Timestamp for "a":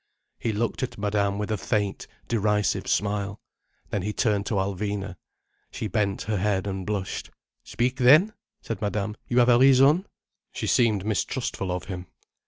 1.51-1.57, 9.49-9.59